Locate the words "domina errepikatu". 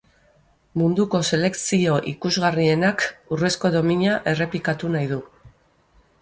3.77-4.91